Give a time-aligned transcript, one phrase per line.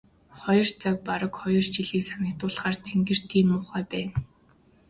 [0.41, 4.15] Хоёр цаг бараг хоёр жилийг санагдуулахаар тэнгэр тийм муухай байна.